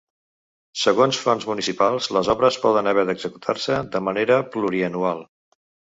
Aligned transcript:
Segons 0.83 1.19
fonts 1.25 1.45
municipals, 1.49 2.09
les 2.17 2.31
obres 2.35 2.59
poden 2.63 2.89
haver 2.93 3.03
d’executar-se 3.11 3.77
de 3.97 4.05
manera 4.07 4.41
plurianual. 4.57 5.23